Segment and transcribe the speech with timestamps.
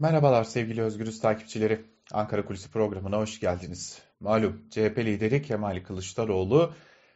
[0.00, 1.80] Merhabalar sevgili Özgürüz takipçileri.
[2.12, 4.02] Ankara Kulisi programına hoş geldiniz.
[4.20, 6.72] Malum CHP lideri Kemal Kılıçdaroğlu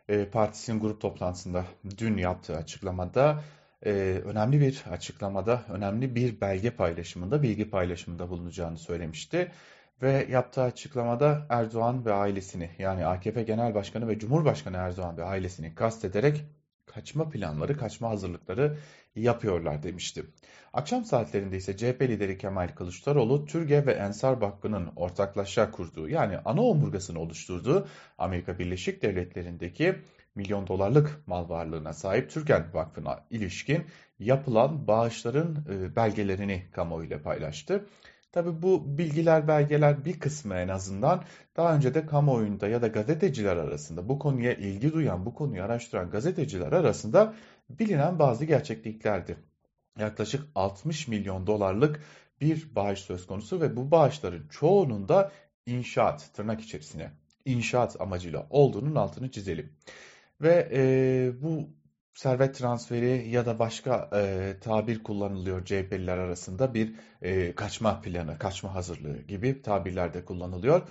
[0.09, 1.65] e, partisinin grup toplantısında
[1.99, 3.45] dün yaptığı açıklamada
[3.83, 3.91] e,
[4.25, 9.53] önemli bir açıklamada, önemli bir belge paylaşımında, bilgi paylaşımında bulunacağını söylemişti.
[10.03, 15.75] Ve yaptığı açıklamada Erdoğan ve ailesini yani AKP Genel Başkanı ve Cumhurbaşkanı Erdoğan ve ailesini
[15.75, 16.45] kastederek
[16.87, 18.79] kaçma planları, kaçma hazırlıkları
[19.17, 20.25] yapıyorlar demişti.
[20.73, 26.63] Akşam saatlerinde ise CHP lideri Kemal Kılıçdaroğlu, Türge ve Ensar Vakfı'nın ortaklaşa kurduğu yani ana
[26.63, 29.95] omurgasını oluşturduğu Amerika Birleşik Devletleri'ndeki
[30.35, 33.85] milyon dolarlık mal varlığına sahip Türken Vakfı'na ilişkin
[34.19, 37.87] yapılan bağışların e, belgelerini kamuoyuyla paylaştı.
[38.35, 41.25] Tabi bu bilgiler, belgeler bir kısmı en azından
[41.57, 46.11] daha önce de kamuoyunda ya da gazeteciler arasında bu konuya ilgi duyan, bu konuyu araştıran
[46.11, 47.35] gazeteciler arasında
[47.71, 49.37] bilinen bazı gerçekliklerdi.
[49.99, 52.01] Yaklaşık 60 milyon dolarlık
[52.41, 55.33] bir bağış söz konusu ve bu bağışların çoğunun da
[55.67, 57.11] inşaat tırnak içerisine
[57.45, 59.73] inşaat amacıyla olduğunun altını çizelim.
[60.41, 61.69] Ve e, bu
[62.15, 68.75] servet transferi ya da başka e, tabir kullanılıyor CHP'liler arasında bir e, kaçma planı, kaçma
[68.75, 70.83] hazırlığı gibi tabirler de kullanılıyor.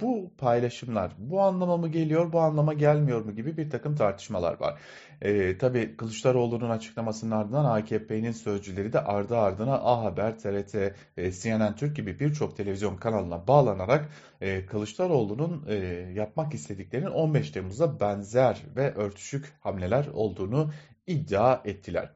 [0.00, 4.80] Bu paylaşımlar bu anlama mı geliyor, bu anlama gelmiyor mu gibi bir takım tartışmalar var.
[5.22, 11.76] E, tabii Kılıçdaroğlu'nun açıklamasının ardından AKP'nin sözcüleri de ardı ardına A Haber, TRT, e, CNN
[11.76, 14.08] Türk gibi birçok televizyon kanalına bağlanarak
[14.40, 15.74] e, Kılıçdaroğlu'nun e,
[16.14, 20.70] yapmak istediklerinin 15 Temmuz'a benzer ve örtüşük hamleler olduğunu
[21.06, 22.10] iddia ettiler.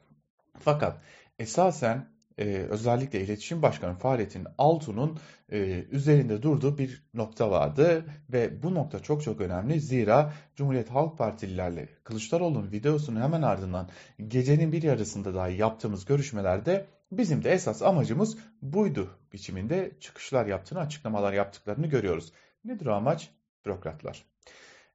[0.59, 1.01] Fakat
[1.39, 2.12] esasen
[2.43, 5.19] e, özellikle İletişim Başkanı Fahrettin Altun'un
[5.53, 9.81] e, üzerinde durduğu bir nokta vardı ve bu nokta çok çok önemli.
[9.81, 13.89] Zira Cumhuriyet Halk Partililerle Kılıçdaroğlu'nun videosunun hemen ardından
[14.29, 21.33] gecenin bir yarısında dahi yaptığımız görüşmelerde bizim de esas amacımız buydu biçiminde çıkışlar yaptığını, açıklamalar
[21.33, 22.33] yaptıklarını görüyoruz.
[22.65, 23.31] Nedir o amaç?
[23.67, 24.32] Bürokratlar.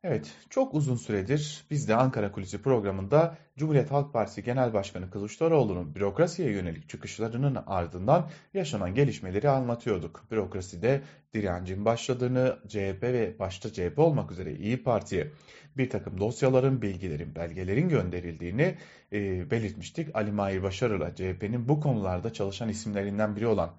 [0.04, 5.96] Evet, çok uzun süredir biz de Ankara Kulisi programında Cumhuriyet Halk Partisi Genel Başkanı Kılıçdaroğlu'nun
[5.96, 10.26] bürokrasiye yönelik çıkışlarının ardından yaşanan gelişmeleri anlatıyorduk.
[10.32, 11.02] Bürokraside
[11.34, 15.32] direncin başladığını, CHP ve başta CHP olmak üzere İyi Parti'ye
[15.78, 18.78] bir takım dosyaların, bilgilerin, belgelerin gönderildiğini
[19.14, 20.16] e, belirtmiştik.
[20.16, 23.70] Ali Mahir Başarı'la CHP'nin bu konularda çalışan isimlerinden biri olan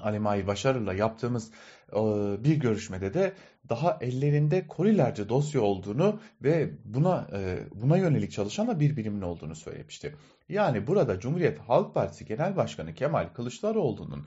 [0.00, 1.50] Ali Mahir Başarı'la yaptığımız
[1.92, 2.00] e,
[2.44, 3.32] bir görüşmede de
[3.68, 9.54] daha ellerinde kolilerce dosya olduğunu ve buna e, buna yönelik çalışan da bir birimin olduğunu
[9.54, 10.16] söylemişti.
[10.48, 14.26] Yani burada Cumhuriyet Halk Partisi Genel Başkanı Kemal Kılıçdaroğlu'nun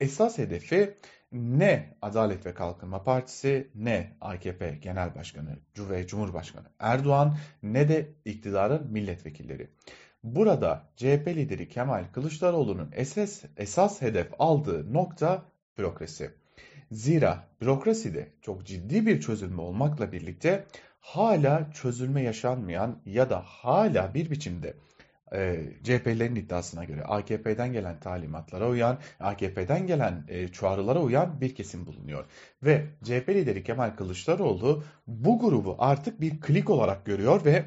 [0.00, 0.94] esas hedefi
[1.32, 8.92] ne Adalet ve Kalkınma Partisi ne AKP Genel Başkanı ve Cumhurbaşkanı Erdoğan ne de iktidarın
[8.92, 9.70] milletvekilleri.
[10.24, 15.42] Burada CHP lideri Kemal Kılıçdaroğlu'nun esas, esas hedef aldığı nokta
[15.78, 16.30] bürokrasi.
[16.90, 20.64] Zira bürokraside çok ciddi bir çözülme olmakla birlikte
[21.00, 24.74] hala çözülme yaşanmayan ya da hala bir biçimde
[25.32, 31.86] e, CHP'lerin iddiasına göre AKP'den gelen talimatlara uyan, AKP'den gelen e, çağrılara uyan bir kesim
[31.86, 32.24] bulunuyor.
[32.62, 37.64] Ve CHP lideri Kemal Kılıçdaroğlu bu grubu artık bir klik olarak görüyor ve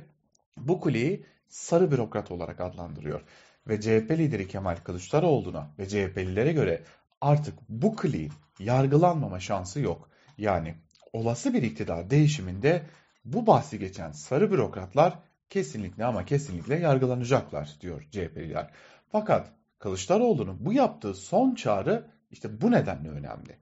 [0.58, 3.22] bu kliği sarı bürokrat olarak adlandırıyor.
[3.68, 6.84] Ve CHP lideri Kemal Kılıçdaroğlu'na ve CHP'lilere göre
[7.22, 10.10] artık bu kliğin yargılanmama şansı yok.
[10.38, 10.76] Yani
[11.14, 12.86] olası bir iktidar değişiminde
[13.26, 15.20] bu bahsi geçen sarı bürokratlar
[15.50, 18.72] kesinlikle ama kesinlikle yargılanacaklar diyor CHP'liler.
[19.12, 23.58] Fakat Kılıçdaroğlu'nun bu yaptığı son çağrı işte bu nedenle önemli.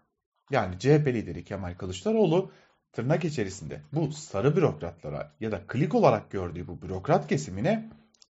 [0.51, 2.51] Yani CHP lideri Kemal Kılıçdaroğlu
[2.95, 7.89] tırnak içerisinde bu sarı bürokratlara ya da klik olarak gördüğü bu bürokrat kesimine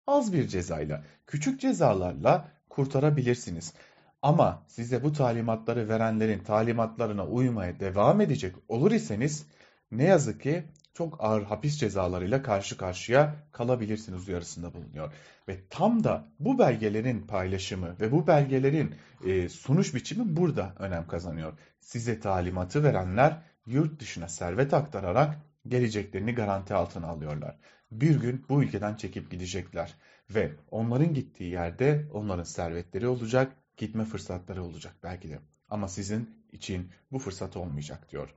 [0.07, 3.73] az bir cezayla, küçük cezalarla kurtarabilirsiniz.
[4.21, 9.45] Ama size bu talimatları verenlerin talimatlarına uymaya devam edecek olur iseniz
[9.91, 10.63] ne yazık ki
[10.93, 15.13] çok ağır hapis cezalarıyla karşı karşıya kalabilirsiniz uyarısında bulunuyor.
[15.47, 21.53] Ve tam da bu belgelerin paylaşımı ve bu belgelerin e, sunuş biçimi burada önem kazanıyor.
[21.79, 25.37] Size talimatı verenler yurt dışına servet aktararak
[25.67, 27.59] geleceklerini garanti altına alıyorlar.
[27.91, 29.95] Bir gün bu ülkeden çekip gidecekler
[30.29, 35.39] ve onların gittiği yerde onların servetleri olacak, gitme fırsatları olacak belki de.
[35.69, 38.29] Ama sizin için bu fırsat olmayacak diyor.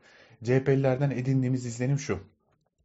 [0.44, 2.20] CHP'lilerden edindiğimiz izlenim şu.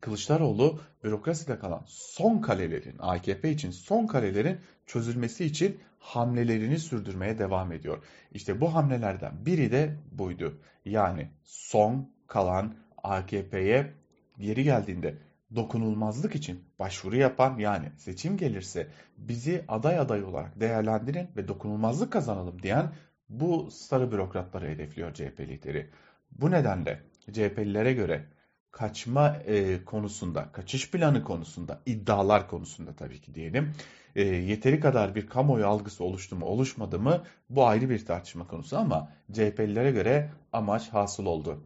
[0.02, 8.04] Kılıçdaroğlu bürokraside kalan son kalelerin, AKP için son kalelerin çözülmesi için hamlelerini sürdürmeye devam ediyor.
[8.32, 10.58] İşte bu hamlelerden biri de buydu.
[10.86, 13.94] Yani son kalan AKP'ye
[14.40, 15.18] geri geldiğinde
[15.56, 18.88] dokunulmazlık için başvuru yapan yani seçim gelirse
[19.18, 22.92] bizi aday aday olarak değerlendirin ve dokunulmazlık kazanalım diyen
[23.30, 25.90] bu sarı bürokratları hedefliyor CHP lideri.
[26.32, 27.00] Bu nedenle
[27.32, 28.26] CHP'lilere göre
[28.72, 33.74] kaçma e, konusunda, kaçış planı konusunda, iddialar konusunda tabii ki diyelim,
[34.16, 38.78] e, yeteri kadar bir kamuoyu algısı oluştu mu oluşmadı mı bu ayrı bir tartışma konusu
[38.78, 41.64] ama CHP'lilere göre amaç hasıl oldu.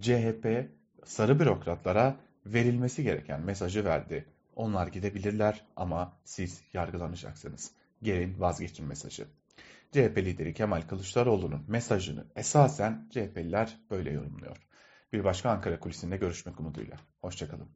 [0.00, 0.68] CHP
[1.04, 2.16] sarı bürokratlara
[2.46, 4.26] verilmesi gereken mesajı verdi.
[4.56, 7.70] Onlar gidebilirler ama siz yargılanacaksınız.
[8.02, 9.26] Gelin vazgeçin mesajı.
[9.92, 14.56] CHP lideri Kemal Kılıçdaroğlu'nun mesajını esasen CHP'liler böyle yorumluyor.
[15.12, 16.96] Bir başka Ankara kulisinde görüşmek umuduyla.
[17.20, 17.68] Hoşçakalın.